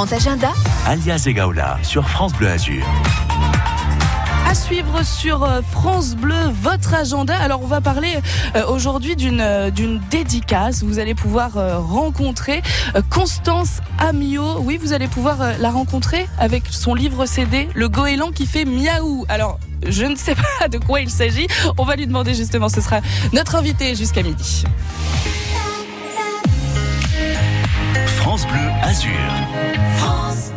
[0.00, 0.52] grand agenda
[0.86, 2.82] Alias et sur France Bleu Azur.
[4.48, 7.36] À suivre sur euh, France Bleu, votre agenda.
[7.36, 8.16] Alors, on va parler
[8.56, 10.82] euh, aujourd'hui d'une, euh, d'une dédicace.
[10.82, 11.52] Vous allez pouvoir
[11.86, 12.62] rencontrer
[13.10, 14.60] Constance Amio.
[14.60, 19.26] Oui, vous allez pouvoir la rencontrer avec son livre CD, Le goéland qui fait miaou.
[19.28, 21.46] Alors, je ne sais pas de quoi il s'agit.
[21.76, 22.70] On va lui demander justement.
[22.70, 23.02] Ce sera
[23.34, 24.64] notre invité jusqu'à midi.
[28.30, 29.10] France Bleu Azur.
[29.96, 30.52] France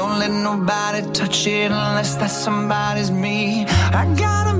[0.00, 3.66] Don't let nobody touch it unless that somebody's me.
[3.92, 4.59] I gotta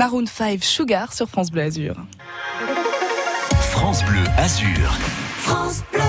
[0.00, 1.94] Maroon 5 Sugar sur France Bleu Azur.
[3.70, 4.96] France Bleu Azur.
[5.42, 5.99] France Bleu.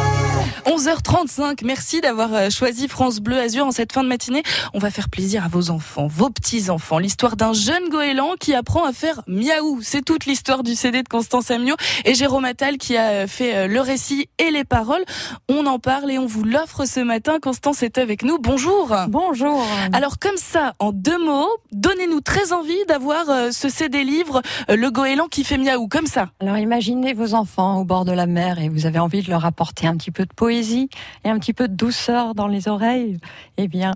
[0.82, 1.64] 11h35.
[1.64, 4.42] Merci d'avoir euh, choisi France Bleu Azur en cette fin de matinée.
[4.74, 6.98] On va faire plaisir à vos enfants, vos petits-enfants.
[6.98, 9.82] L'histoire d'un jeune goéland qui apprend à faire miaou.
[9.84, 13.56] C'est toute l'histoire du CD de Constance Amio et Jérôme Attal qui a euh, fait
[13.56, 15.04] euh, le récit et les paroles.
[15.50, 17.38] On en parle et on vous l'offre ce matin.
[17.40, 18.40] Constance est avec nous.
[18.40, 18.96] Bonjour.
[19.08, 19.64] Bonjour.
[19.94, 25.28] Alors comme ça, en deux mots, donnez-nous très envie d'avoir ce CD livre, Le goéland
[25.28, 26.30] qui fait miaou, comme ça.
[26.40, 29.46] Alors imaginez vos enfants au bord de la mer et vous avez envie de leur
[29.46, 33.20] apporter un petit peu de poésie et un petit peu de douceur dans les oreilles.
[33.58, 33.94] Eh bien,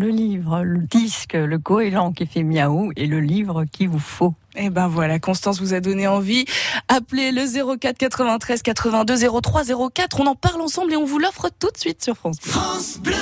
[0.00, 4.34] le livre, le disque, le goéland qui fait miaou est le livre qu'il vous faut.
[4.56, 6.46] Et ben voilà, Constance vous a donné envie.
[6.88, 9.62] Appelez le 04 93 82 03
[9.94, 10.20] 04.
[10.20, 12.50] On en parle ensemble et on vous l'offre tout de suite sur France Bleu.
[12.50, 13.14] France Bleu.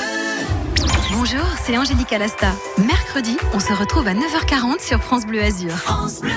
[1.13, 2.53] Bonjour, c'est Angélique Alasta.
[2.79, 5.73] Mercredi, on se retrouve à 9h40 sur France Bleu Azur.
[5.73, 6.31] France Bleu.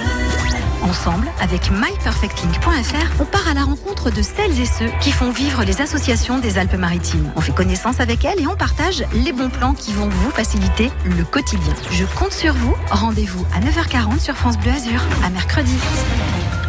[0.82, 5.64] Ensemble, avec myperfectlink.fr, on part à la rencontre de celles et ceux qui font vivre
[5.64, 7.32] les associations des Alpes-Maritimes.
[7.36, 10.92] On fait connaissance avec elles et on partage les bons plans qui vont vous faciliter
[11.06, 11.74] le quotidien.
[11.92, 12.76] Je compte sur vous.
[12.90, 15.02] Rendez-vous à 9h40 sur France Bleu Azur.
[15.24, 15.76] À mercredi.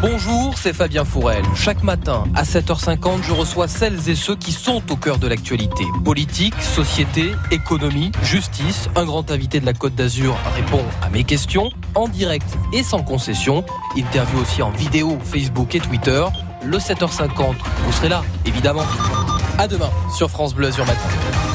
[0.03, 1.45] Bonjour, c'est Fabien Fourel.
[1.55, 5.85] Chaque matin, à 7h50, je reçois celles et ceux qui sont au cœur de l'actualité.
[6.05, 8.89] Politique, société, économie, justice.
[8.97, 13.05] Un grand invité de la Côte d'Azur répond à mes questions en direct et sans
[13.05, 13.65] concession.
[13.97, 16.25] Interview aussi en vidéo, Facebook et Twitter.
[16.65, 18.85] Le 7h50, vous serez là, évidemment.
[19.57, 21.52] À demain sur France Bleu Azur Matin.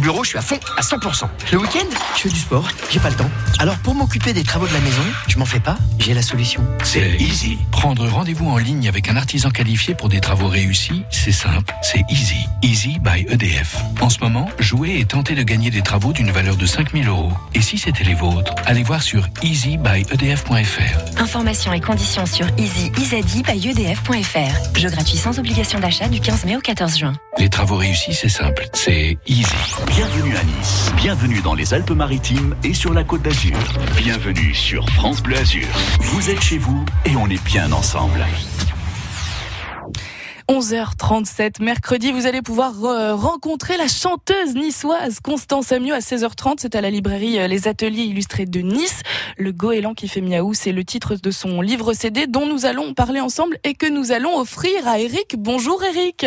[0.00, 1.28] Bureau, je suis à fond, à 100%.
[1.52, 1.86] Le week-end,
[2.16, 3.30] je fais du sport, j'ai pas le temps.
[3.58, 6.64] Alors pour m'occuper des travaux de la maison, je m'en fais pas, j'ai la solution.
[6.82, 7.58] C'est easy.
[7.70, 12.02] Prendre rendez-vous en ligne avec un artisan qualifié pour des travaux réussis, c'est simple, c'est
[12.10, 12.46] easy.
[12.62, 13.76] Easy by EDF.
[14.00, 17.32] En ce moment, jouez et tentez de gagner des travaux d'une valeur de 5000 euros.
[17.54, 21.20] Et si c'était les vôtres, allez voir sur easybyedf.fr.
[21.20, 24.78] Informations et conditions sur easy-by-edf.fr.
[24.78, 27.12] Jeu gratuit sans obligation d'achat du 15 mai au 14 juin.
[27.38, 29.44] Les travaux réussis, c'est simple, c'est easy.
[29.90, 30.92] Bienvenue à Nice.
[30.96, 33.58] Bienvenue dans les Alpes-Maritimes et sur la Côte d'Azur.
[33.96, 35.66] Bienvenue sur France Bleu Azur.
[35.98, 38.24] Vous êtes chez vous et on est bien ensemble.
[40.48, 42.72] 11h37, mercredi, vous allez pouvoir
[43.18, 46.54] rencontrer la chanteuse niçoise Constance Amiot à 16h30.
[46.58, 49.02] C'est à la librairie euh, Les Ateliers Illustrés de Nice.
[49.38, 52.94] Le goéland qui fait miaou, c'est le titre de son livre CD dont nous allons
[52.94, 55.34] parler ensemble et que nous allons offrir à Eric.
[55.36, 56.26] Bonjour Eric.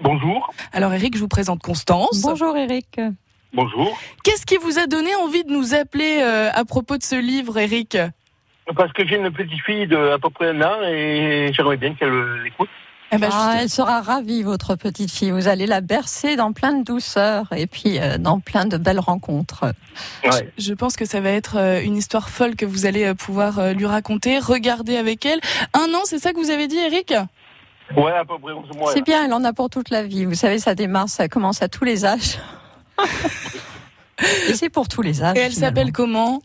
[0.00, 0.52] Bonjour.
[0.72, 2.22] Alors Eric, je vous présente Constance.
[2.22, 3.00] Bonjour Eric.
[3.52, 3.98] Bonjour.
[4.24, 7.58] Qu'est-ce qui vous a donné envie de nous appeler euh, à propos de ce livre,
[7.58, 7.96] Eric
[8.76, 11.94] Parce que j'ai une petite fille de à peu près un an et j'aimerais bien
[11.94, 12.68] qu'elle l'écoute.
[13.10, 15.30] Eh ben, Ah, elle sera ravie, votre petite fille.
[15.30, 19.00] Vous allez la bercer dans plein de douceur et puis euh, dans plein de belles
[19.00, 19.64] rencontres.
[20.24, 20.52] Ouais.
[20.58, 23.58] Je pense que ça va être euh, une histoire folle que vous allez euh, pouvoir
[23.60, 25.40] euh, lui raconter, regarder avec elle.
[25.72, 27.14] Un an, c'est ça que vous avez dit, Eric
[27.96, 28.52] Ouais, à peu près.
[28.52, 30.24] onze mois, C'est bien, elle en a pour toute la vie.
[30.24, 32.38] Vous savez, ça démarre, ça commence à tous les âges.
[34.48, 35.36] et c'est pour tous les âges.
[35.36, 36.42] Et elle s'appelle comment?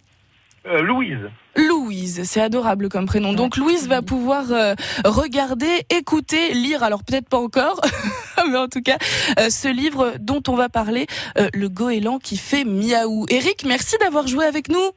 [0.65, 1.29] Euh, Louise.
[1.55, 3.33] Louise, c'est adorable comme prénom.
[3.33, 4.73] Donc Louise va pouvoir euh,
[5.05, 7.81] regarder, écouter, lire, alors peut-être pas encore,
[8.49, 8.97] mais en tout cas,
[9.39, 11.05] euh, ce livre dont on va parler,
[11.37, 13.25] euh, Le goéland qui fait miaou.
[13.29, 14.91] Eric, merci d'avoir joué avec nous.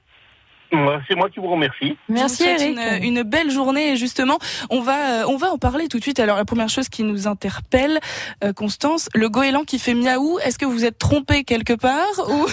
[0.72, 1.96] Ouais, C'est moi qui vous remercie.
[2.08, 2.78] Merci vous Eric.
[3.02, 4.38] Une, une belle journée et justement,
[4.70, 6.18] on va, euh, on va en parler tout de suite.
[6.20, 7.98] Alors la première chose qui nous interpelle,
[8.44, 12.46] euh, Constance, le goéland qui fait miaou, est-ce que vous êtes trompé quelque part ou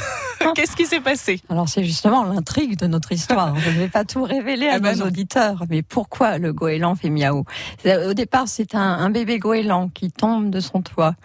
[0.56, 1.42] qu'est-ce qui s'est passé?
[1.50, 3.56] Alors c'est justement l'intrigue de notre histoire.
[3.60, 5.06] Je ne vais pas tout révéler à Ah bah nos non.
[5.08, 7.46] auditeurs, mais pourquoi le goéland fait miaou?
[7.82, 11.16] C'est- Au départ, c'est un, un bébé goéland qui tombe de son toit.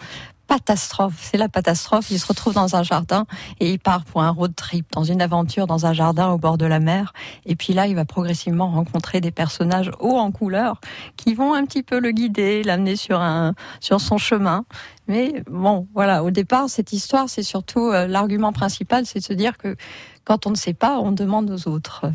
[0.49, 2.11] Catastrophe, c'est la catastrophe.
[2.11, 3.27] Il se retrouve dans un jardin
[3.61, 6.57] et il part pour un road trip, dans une aventure dans un jardin au bord
[6.57, 7.13] de la mer.
[7.45, 10.81] Et puis là, il va progressivement rencontrer des personnages hauts en couleur
[11.17, 14.65] qui vont un petit peu le guider, l'amener sur un sur son chemin.
[15.07, 19.35] Mais bon, voilà, au départ, cette histoire, c'est surtout euh, l'argument principal, c'est de se
[19.35, 19.77] dire que
[20.25, 22.07] quand on ne sait pas, on demande aux autres.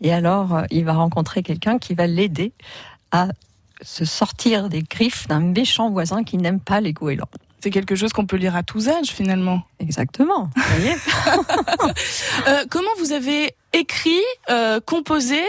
[0.00, 2.52] Et alors, euh, il va rencontrer quelqu'un qui va l'aider
[3.10, 3.28] à
[3.82, 7.28] se sortir des griffes d'un méchant voisin qui n'aime pas les goélands.
[7.62, 9.62] C'est quelque chose qu'on peut lire à tous âges finalement.
[9.78, 10.48] Exactement.
[10.56, 10.96] Vous voyez
[12.48, 15.40] Euh, comment vous avez écrit, euh, composé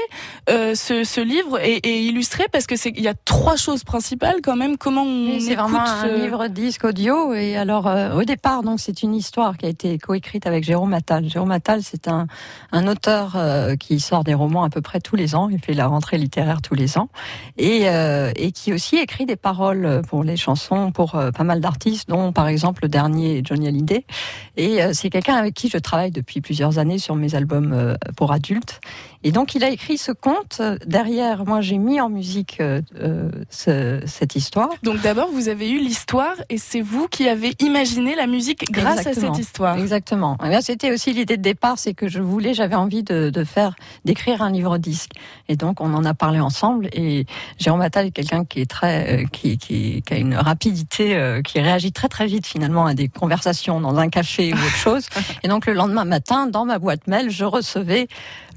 [0.49, 3.83] euh, ce, ce livre et, et illustré Parce que c'est il y a trois choses
[3.83, 4.77] principales quand même.
[4.77, 7.33] Comment on C'est écoute vraiment un ce- livre disque audio.
[7.33, 10.93] Et alors, euh, au départ, donc, c'est une histoire qui a été coécrite avec Jérôme
[10.93, 11.27] Attal.
[11.29, 12.27] Jérôme Attal, c'est un,
[12.71, 15.49] un auteur euh, qui sort des romans à peu près tous les ans.
[15.49, 17.09] Il fait la rentrée littéraire tous les ans.
[17.57, 21.59] Et, euh, et qui aussi écrit des paroles pour les chansons pour euh, pas mal
[21.61, 24.05] d'artistes, dont par exemple le dernier Johnny Hallyday.
[24.57, 27.95] Et euh, c'est quelqu'un avec qui je travaille depuis plusieurs années sur mes albums euh,
[28.15, 28.81] pour adultes.
[29.23, 30.61] Et donc il a écrit ce conte.
[30.85, 34.69] Derrière, moi j'ai mis en musique euh, euh, ce- cette histoire.
[34.83, 38.99] Donc d'abord, vous avez eu l'histoire et c'est vous qui avez imaginé la musique grâce
[39.05, 39.31] Exactement.
[39.31, 39.77] à cette histoire.
[39.77, 40.37] Exactement.
[40.43, 43.75] Eh C'était aussi l'idée de départ, c'est que je voulais, j'avais envie de, de faire,
[44.05, 45.11] d'écrire un livre disque.
[45.49, 46.87] Et donc on en a parlé ensemble.
[46.93, 47.25] Et
[47.59, 51.41] Jérôme Attal est quelqu'un qui est très, euh, qui, qui, qui a une rapidité, euh,
[51.41, 55.05] qui réagit très très vite finalement à des conversations dans un café ou autre chose.
[55.43, 58.07] Et donc le lendemain matin, dans ma boîte mail, je recevais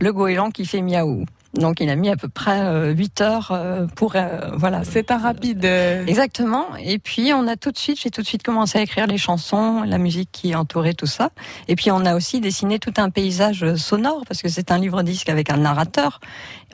[0.00, 1.24] le goéland qui fait miaou.
[1.54, 4.82] Donc il a mis à peu près euh, 8 heures euh, pour euh, voilà.
[4.84, 5.64] C'est un rapide.
[5.64, 6.66] euh, Exactement.
[6.80, 9.18] Et puis on a tout de suite, j'ai tout de suite commencé à écrire les
[9.18, 11.30] chansons, la musique qui entourait tout ça.
[11.68, 15.02] Et puis on a aussi dessiné tout un paysage sonore parce que c'est un livre
[15.02, 16.20] disque avec un narrateur.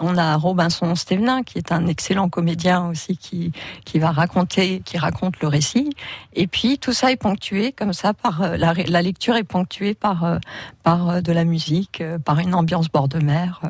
[0.00, 3.52] On a Robinson Stevenin qui est un excellent comédien aussi qui
[3.84, 5.90] qui va raconter, qui raconte le récit.
[6.34, 9.92] Et puis tout ça est ponctué comme ça par euh, la, la lecture est ponctuée
[9.94, 10.38] par euh,
[10.82, 13.60] par euh, de la musique, euh, par une ambiance bord de mer.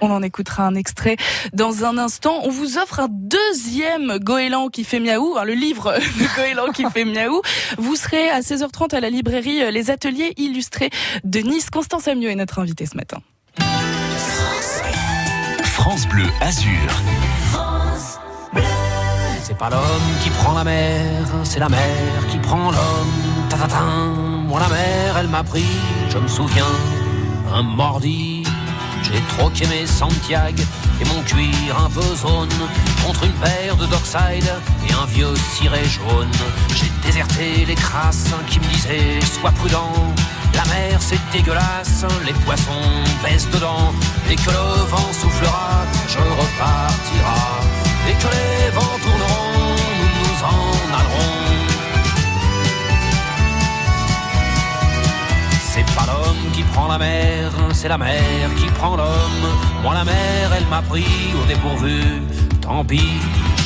[0.00, 1.16] On en écoutera un extrait
[1.52, 2.40] dans un instant.
[2.44, 7.04] On vous offre un deuxième goéland qui fait miaou, le livre de goéland qui fait
[7.04, 7.40] miaou.
[7.78, 10.90] Vous serez à 16h30 à la librairie euh, Les Ateliers Illustrés
[11.24, 11.70] de Nice.
[11.70, 13.18] Constance Amiot est notre invitée ce matin.
[15.62, 16.92] France Bleu Azur.
[19.42, 23.46] C'est pas l'homme qui prend la mer, c'est la mer qui prend l'homme.
[23.48, 24.12] Tatatin,
[24.48, 25.64] moi la mer, elle m'a pris,
[26.08, 26.66] je me souviens,
[27.54, 28.35] un mordi.
[29.02, 30.62] J'ai troqué mes Santiago
[31.00, 32.00] et mon cuir un peu
[33.04, 34.50] contre une paire de Dockside
[34.88, 36.30] et un vieux ciré jaune.
[36.74, 39.92] J'ai déserté les crasses qui me disaient sois prudent.
[40.54, 42.90] La mer c'est dégueulasse, les poissons
[43.22, 43.92] baissent dedans.
[44.30, 47.60] Et que le vent soufflera, je repartira.
[48.08, 51.45] Et que les vents tourneront, nous nous en allerons.
[56.56, 59.46] Qui prend la mer, c'est la mer qui prend l'homme.
[59.82, 61.04] Moi la mer, elle m'a pris
[61.38, 62.00] au dépourvu.
[62.62, 63.12] Tant pis,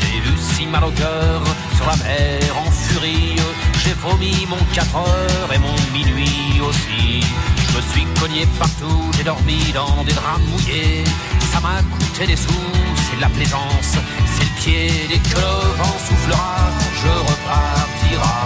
[0.00, 1.40] j'ai eu si mal au cœur
[1.76, 3.37] sur la mer en furie.
[3.82, 7.20] J'ai vomi mon 4 heures et mon minuit aussi.
[7.64, 11.04] Je me suis cogné partout, j'ai dormi dans des draps mouillés.
[11.52, 12.73] Ça m'a coûté des sous,
[13.04, 13.92] c'est de la plaisance,
[14.32, 14.90] c'est le pied.
[15.11, 16.56] Dès que le vent soufflera,
[17.00, 18.38] je repartira.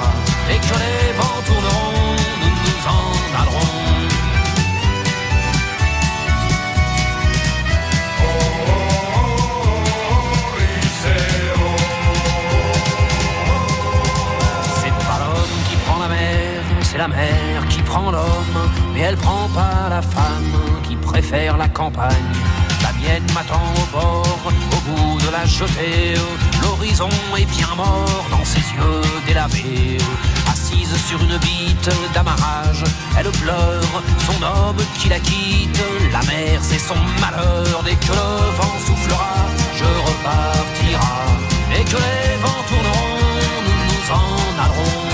[0.52, 3.83] Et que les vents tourneront, nous nous en allerons.
[16.94, 18.58] C'est la mer qui prend l'homme.
[18.92, 20.52] Mais elle prend pas la femme
[20.86, 22.32] qui préfère la campagne.
[22.82, 26.14] La mienne m'attend au bord, au bout de la jetée.
[26.62, 29.98] L'horizon est bien mort dans ses yeux délavés.
[30.52, 32.84] Assise sur une bite d'amarrage,
[33.18, 33.94] elle pleure
[34.26, 35.82] son homme qui la quitte.
[36.12, 37.82] La mer, c'est son malheur.
[37.84, 39.34] Dès que le vent soufflera,
[39.74, 41.16] je repartira.
[41.76, 43.18] Et que les vents tourneront,
[43.66, 45.13] nous nous en allerons.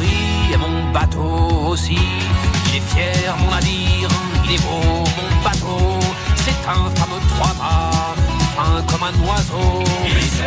[0.00, 1.98] et mon bateau aussi.
[2.68, 4.08] Il est fier mon navire,
[4.44, 5.98] il est beau mon bateau.
[6.36, 8.14] C'est un fameux trois-mâts,
[8.56, 9.84] fin comme un oiseau.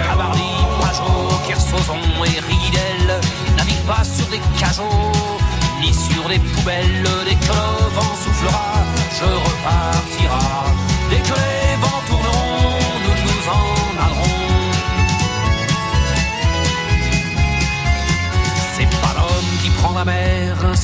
[0.07, 0.51] Cabarly,
[0.81, 3.19] Pajot, Kersozon et Ridel
[3.57, 5.11] naviguent pas sur des cajots
[5.81, 7.03] ni sur des poubelles.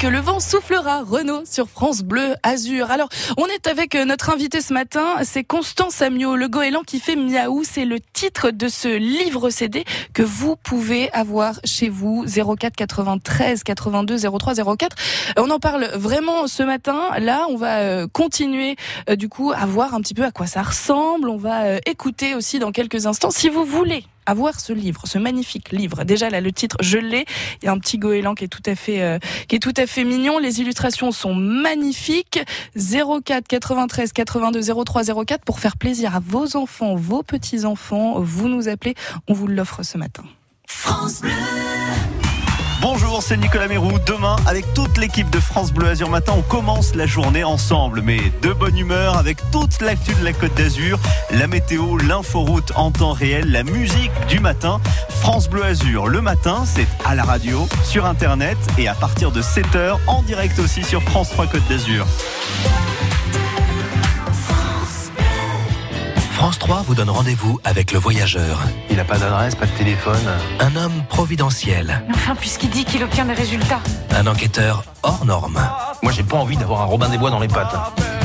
[0.00, 2.90] Que le vent soufflera, Renault sur France Bleu Azur.
[2.90, 7.00] Alors, on est avec euh, notre invité ce matin, c'est Constance Amiot, le goéland qui
[7.00, 7.64] fait miaou.
[7.64, 13.62] C'est le titre de ce livre CD que vous pouvez avoir chez vous, 04 93
[13.62, 14.96] 82 03 04.
[15.36, 17.10] On en parle vraiment ce matin.
[17.18, 18.76] Là, on va euh, continuer
[19.10, 21.28] euh, du coup à voir un petit peu à quoi ça ressemble.
[21.28, 23.30] On va écouter aussi dans quelques instants.
[23.30, 26.04] Si vous voulez avoir ce livre, ce magnifique livre.
[26.04, 27.24] Déjà là, le titre, je l'ai.
[27.62, 29.18] Il y a un petit goéland qui est tout à fait, euh,
[29.48, 30.38] qui est tout à fait mignon.
[30.38, 32.40] Les illustrations sont magnifiques.
[32.76, 38.20] 04 93 82 03 04 pour faire plaisir à vos enfants, vos petits enfants.
[38.20, 38.94] Vous nous appelez,
[39.28, 40.24] on vous l'offre ce matin.
[40.66, 41.30] France Bleu.
[42.80, 43.98] Bonjour, c'est Nicolas Mérou.
[44.06, 48.32] Demain, avec toute l'équipe de France Bleu Azur Matin, on commence la journée ensemble, mais
[48.40, 50.98] de bonne humeur, avec toute l'actu de la Côte d'Azur,
[51.30, 54.80] la météo, l'inforoute en temps réel, la musique du matin.
[55.20, 59.42] France Bleu Azur, le matin, c'est à la radio, sur Internet et à partir de
[59.42, 62.06] 7h, en direct aussi sur France 3 Côte d'Azur.
[66.40, 68.62] France 3 vous donne rendez-vous avec le voyageur.
[68.88, 70.26] Il n'a pas d'adresse, pas de téléphone.
[70.58, 72.02] Un homme providentiel.
[72.08, 73.82] Enfin, puisqu'il dit qu'il obtient des résultats.
[74.16, 75.60] Un enquêteur hors norme.
[76.02, 77.76] Moi, j'ai pas envie d'avoir un Robin des Bois dans les pattes.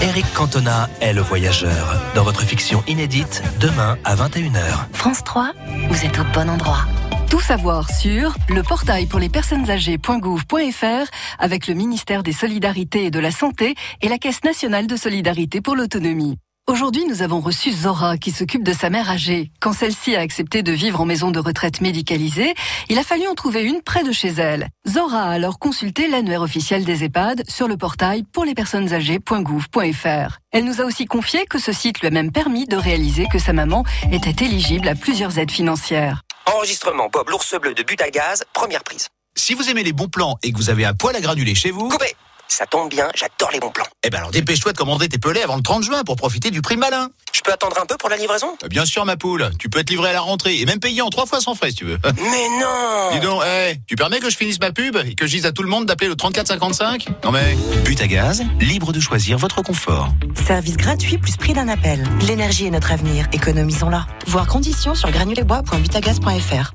[0.01, 2.01] Eric Cantona est le voyageur.
[2.15, 4.93] Dans votre fiction inédite, demain à 21h.
[4.93, 5.51] France 3,
[5.89, 6.85] vous êtes au bon endroit.
[7.29, 13.11] Tout savoir sur le portail pour les personnes âgées.gouv.fr avec le ministère des Solidarités et
[13.11, 16.37] de la Santé et la Caisse nationale de solidarité pour l'autonomie.
[16.67, 19.51] Aujourd'hui, nous avons reçu Zora qui s'occupe de sa mère âgée.
[19.59, 22.55] Quand celle-ci a accepté de vivre en maison de retraite médicalisée,
[22.89, 24.69] il a fallu en trouver une près de chez elle.
[24.87, 30.39] Zora a alors consulté l'annuaire officiel des EHPAD sur le portail pour les personnes âgées.gouv.fr.
[30.51, 33.37] Elle nous a aussi confié que ce site lui a même permis de réaliser que
[33.37, 36.23] sa maman était éligible à plusieurs aides financières.
[36.47, 39.09] Enregistrement Bob l'ours bleu de but à gaz, première prise.
[39.37, 41.69] Si vous aimez les bons plans et que vous avez un poêle à granulés chez
[41.69, 41.89] vous...
[41.89, 42.15] Coupé
[42.47, 43.85] Ça tombe bien, j'adore les bons plans.
[44.03, 46.61] Eh ben alors dépêche-toi de commander tes pelés avant le 30 juin pour profiter du
[46.61, 47.09] prix malin.
[47.33, 48.55] Je peux attendre un peu pour la livraison?
[48.63, 51.01] Euh, Bien sûr ma poule, tu peux être livré à la rentrée et même payer
[51.01, 51.97] en trois fois sans frais si tu veux.
[52.17, 55.31] Mais non Dis donc, eh, tu permets que je finisse ma pub et que je
[55.31, 57.57] dise à tout le monde d'appeler le 3455 Non mais...
[57.83, 60.09] But à gaz, libre de choisir votre confort.
[60.47, 62.03] Service gratuit plus prix d'un appel.
[62.27, 64.05] L'énergie est notre avenir, économisons-la.
[64.27, 66.73] Voir conditions sur granulesbois.butagaz.fr.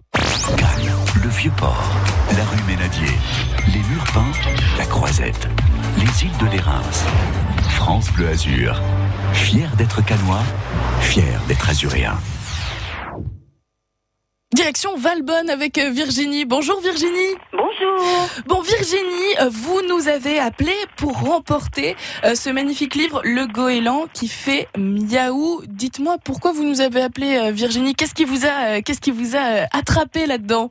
[0.56, 0.92] Cannes,
[1.22, 1.84] le Vieux-Port,
[2.36, 3.08] la rue Ménadier,
[3.68, 4.32] les murs peints,
[4.78, 5.48] la Croisette,
[5.96, 6.82] les îles de l'Érins.
[7.70, 8.80] France Bleu Azur.
[9.32, 10.42] Fier d'être canois,
[11.00, 12.18] fier d'être azuréen.
[14.54, 16.44] Direction Valbonne avec euh, Virginie.
[16.44, 17.34] Bonjour Virginie.
[17.52, 18.28] Bonjour.
[18.46, 24.06] Bon Virginie, euh, vous nous avez appelé pour remporter euh, ce magnifique livre Le Goéland
[24.12, 25.62] qui fait miaou.
[25.66, 27.94] Dites-moi pourquoi vous nous avez appelé Virginie?
[27.94, 30.70] Qu'est-ce qui vous a qu'est-ce qui vous a attrapé là-dedans?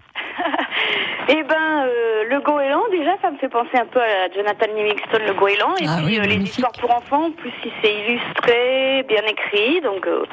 [1.31, 5.19] Eh ben, euh, le goéland, déjà, ça me fait penser un peu à Jonathan Livingston,
[5.27, 5.75] le goéland.
[5.79, 9.21] Et Ah puis, oui, euh, les histoires pour enfants, en plus, si c'est illustré, bien
[9.27, 9.79] écrit.
[9.81, 10.23] Donc, euh,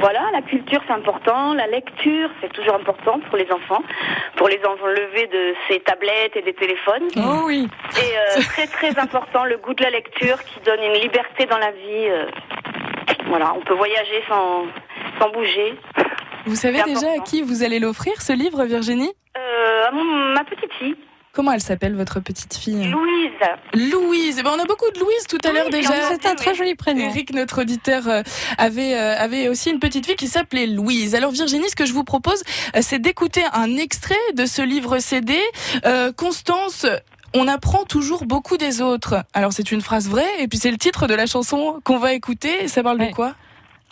[0.00, 1.54] voilà, la culture, c'est important.
[1.54, 3.84] La lecture, c'est toujours important pour les enfants.
[4.34, 7.06] Pour les enlever de ces tablettes et des téléphones.
[7.18, 7.68] Oh oui.
[7.96, 11.58] Et euh, très, très important, le goût de la lecture qui donne une liberté dans
[11.58, 12.08] la vie.
[13.28, 14.64] voilà, on peut voyager sans,
[15.20, 15.74] sans bouger.
[16.46, 19.12] Vous savez déjà à qui vous allez l'offrir ce livre Virginie?
[19.36, 20.96] Euh, ma petite fille,
[21.32, 23.32] Comment elle s'appelle votre petite fille Louise.
[23.72, 24.36] Louise.
[24.38, 25.94] Eh ben, on a beaucoup de Louise tout à l'heure déjà.
[26.10, 27.08] C'est un très joli prénom.
[27.08, 28.22] Eric, notre auditeur, euh,
[28.58, 31.14] avait, euh, avait aussi une petite fille qui s'appelait Louise.
[31.14, 32.42] Alors Virginie, ce que je vous propose,
[32.76, 35.40] euh, c'est d'écouter un extrait de ce livre CD.
[35.86, 36.84] Euh, Constance,
[37.32, 39.24] on apprend toujours beaucoup des autres.
[39.32, 42.12] Alors c'est une phrase vraie, et puis c'est le titre de la chanson qu'on va
[42.12, 42.68] écouter.
[42.68, 43.34] Ça parle de quoi?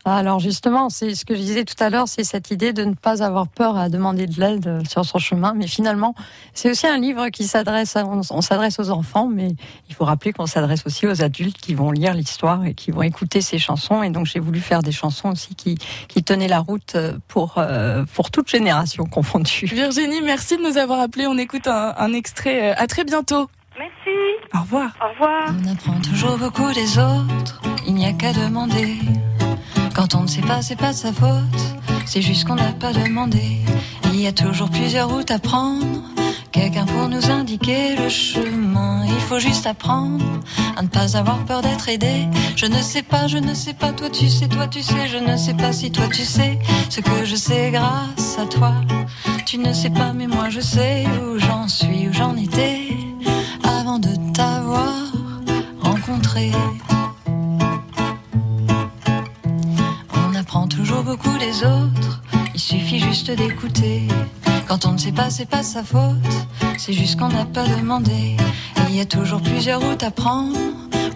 [0.06, 2.94] Alors justement, c'est ce que je disais tout à l'heure, c'est cette idée de ne
[2.94, 5.52] pas avoir peur à demander de l'aide euh, sur son chemin.
[5.54, 6.14] Mais finalement,
[6.54, 9.48] c'est aussi un livre qui s'adresse, à- on, on s'adresse aux enfants, mais
[9.90, 13.02] il faut rappeler qu'on s'adresse aussi aux adultes qui vont lire l'histoire et qui vont
[13.02, 14.02] écouter ces chansons.
[14.02, 15.76] Et donc j'ai voulu faire des chansons aussi qui,
[16.08, 19.66] qui tenaient la route euh, pour euh, pour toute génération confondue.
[19.66, 21.26] Virginie, merci de nous avoir appelés.
[21.26, 22.70] On écoute un, un extrait.
[22.74, 23.50] À très bientôt.
[23.78, 24.18] Merci.
[24.54, 24.90] Au revoir.
[25.04, 25.54] Au revoir.
[25.62, 28.98] On apprend toujours beaucoup des autres, il n'y a qu'à demander.
[29.94, 31.60] Quand on ne sait pas, c'est pas de sa faute,
[32.06, 33.58] c'est juste qu'on n'a pas demandé.
[34.12, 36.02] Il y a toujours plusieurs routes à prendre,
[36.52, 39.04] quelqu'un pour nous indiquer le chemin.
[39.06, 40.24] Il faut juste apprendre
[40.76, 42.26] à ne pas avoir peur d'être aidé.
[42.56, 45.18] Je ne sais pas, je ne sais pas, toi tu sais, toi tu sais, je
[45.18, 48.74] ne sais pas si toi tu sais ce que je sais grâce à toi.
[49.46, 52.88] Tu ne sais pas, mais moi je sais où j'en suis, où j'en étais
[53.64, 54.94] avant de t'avoir
[55.80, 56.52] rencontré.
[62.54, 64.08] Il suffit juste d'écouter.
[64.66, 66.16] Quand on ne sait pas, c'est pas sa faute.
[66.78, 68.36] C'est juste qu'on n'a pas demandé.
[68.88, 70.56] Il y a toujours plusieurs routes à prendre.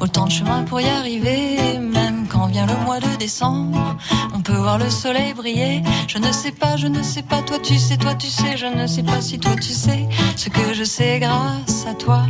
[0.01, 1.79] Autant de chemin pour y arriver.
[1.79, 3.97] Même quand vient le mois de décembre,
[4.35, 5.83] on peut voir le soleil briller.
[6.09, 8.57] Je ne sais pas, je ne sais pas, toi tu sais, toi tu sais.
[8.57, 12.23] Je ne sais pas si toi tu sais ce que je sais grâce à toi.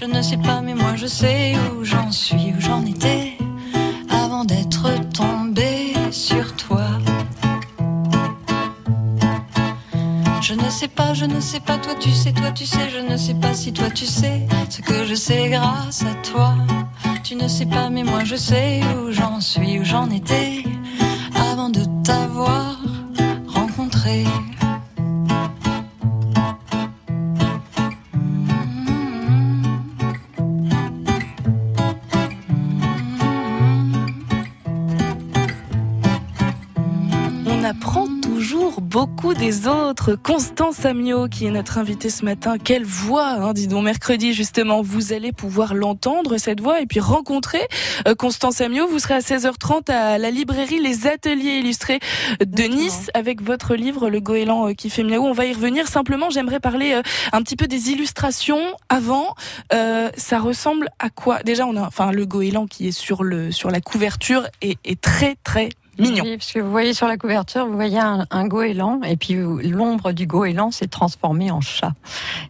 [0.00, 3.38] Je ne sais pas, mais moi je sais où j'en suis, où j'en étais
[4.10, 4.88] avant d'être
[10.76, 13.32] sais pas, je ne sais pas, toi tu sais, toi tu sais, je ne sais
[13.32, 16.54] pas si toi tu sais ce que je sais grâce à toi.
[17.24, 20.64] Tu ne sais pas, mais moi je sais où j'en suis, où j'en étais
[39.38, 40.14] des autres.
[40.14, 42.56] Constance Amiot, qui est notre invitée ce matin.
[42.58, 43.84] Quelle voix, hein, dis donc.
[43.84, 47.60] Mercredi, justement, vous allez pouvoir l'entendre, cette voix, et puis rencontrer
[48.08, 48.88] euh, Constance Amiot.
[48.88, 52.00] Vous serez à 16h30 à la librairie Les Ateliers Illustrés
[52.40, 55.24] de Nice avec votre livre, Le goéland euh, qui fait miaou.
[55.24, 55.86] On va y revenir.
[55.88, 59.34] Simplement, j'aimerais parler euh, un petit peu des illustrations avant.
[59.72, 61.42] Euh, ça ressemble à quoi?
[61.42, 65.00] Déjà, on a, enfin, le goéland qui est sur le, sur la couverture est, est
[65.00, 66.24] très, très mignon.
[66.24, 69.34] Oui, parce que vous voyez sur la couverture, vous voyez un, un goéland, et puis
[69.34, 71.92] l'ombre du goéland s'est transformée en chat.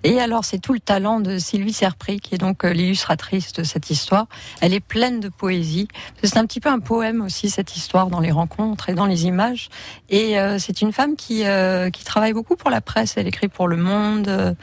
[0.05, 3.63] Et alors, c'est tout le talent de Sylvie Serpry, qui est donc euh, l'illustratrice de
[3.63, 4.27] cette histoire.
[4.61, 5.89] Elle est pleine de poésie.
[6.23, 9.27] C'est un petit peu un poème aussi, cette histoire, dans les rencontres et dans les
[9.27, 9.69] images.
[10.11, 13.15] Et euh, c'est une femme qui, euh, qui travaille beaucoup pour la presse.
[13.17, 14.55] Elle écrit pour Le Monde, euh,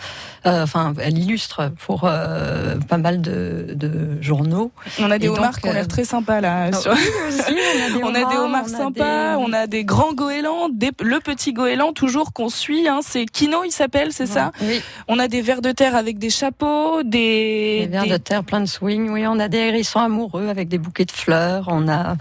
[0.46, 4.72] enfin, elle illustre pour euh, pas mal de, de journaux.
[5.00, 6.69] On a des Et homards qui ont l'air euh, très sympas là.
[6.72, 10.92] Ah sur- oui, aussi, on a des homards des- on a des grands goélands, des-
[11.02, 12.88] le petit goéland toujours qu'on suit.
[12.88, 14.82] Hein, c'est Kino, il s'appelle, c'est ça Oui.
[15.08, 18.44] On a des vers de terre avec des chapeaux, des, Des vers des- de terre
[18.44, 21.88] plein de swing, oui, on a des hérissons amoureux avec des bouquets de fleurs, on
[21.88, 22.16] a,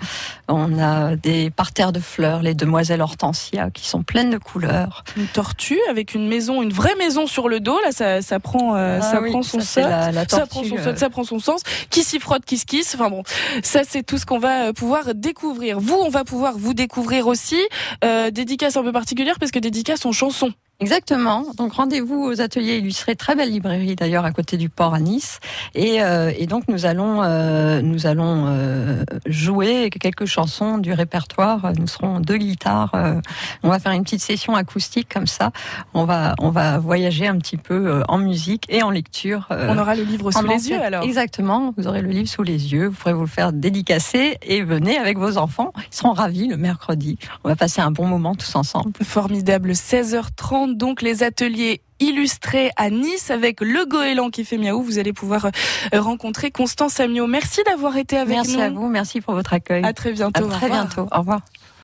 [0.48, 5.04] on a des parterres de fleurs, les demoiselles hortensia qui sont pleines de couleurs.
[5.16, 7.78] une tortue avec une maison, une vraie maison sur le dos.
[7.84, 10.76] Là, ça, ça prend, euh, Ah ça oui, prend son ça, la- ça prend son
[10.76, 10.84] euh.
[10.84, 11.62] sot, ça prend son sens.
[11.90, 12.94] Qui s'y frotte, qui se kiss.
[12.94, 13.22] Enfin bon,
[13.62, 15.78] ça c'est tout ce qu'on va euh, pouvoir découvrir.
[15.80, 17.60] Vous, on va pouvoir vous découvrir aussi.
[18.04, 20.52] Euh, dédicace un peu particulière parce que dédicace en chanson.
[20.82, 21.44] Exactement.
[21.56, 25.38] Donc rendez-vous aux ateliers illustrés, très belle librairie d'ailleurs à côté du port à Nice.
[25.74, 31.72] Et, euh, et donc nous allons euh, nous allons euh, jouer quelques chansons du répertoire.
[31.78, 32.90] Nous serons deux guitares.
[32.94, 33.20] euh,
[33.62, 35.52] on va faire une petite session acoustique comme ça.
[35.94, 39.46] On va on va voyager un petit peu euh, en musique et en lecture.
[39.52, 41.04] euh, On aura le livre sous les yeux alors.
[41.04, 41.72] Exactement.
[41.76, 42.88] Vous aurez le livre sous les yeux.
[42.88, 45.72] Vous pourrez vous le faire dédicacer et venez avec vos enfants.
[45.90, 47.18] Ils seront ravis le mercredi.
[47.44, 48.92] On va passer un bon moment tous ensemble.
[49.02, 49.70] Formidable.
[49.72, 54.82] 16h30, donc les ateliers illustrés à Nice avec le goéland qui fait miaou.
[54.82, 57.26] Vous allez pouvoir euh, rencontrer Constance Amiot.
[57.26, 58.62] Merci d'avoir été avec Merci nous.
[58.62, 58.88] à vous.
[58.88, 59.84] Merci pour votre accueil.
[59.84, 60.44] À très bientôt.
[60.44, 61.06] À très bientôt.
[61.12, 61.40] Au revoir.